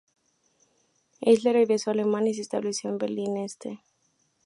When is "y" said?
2.31-2.33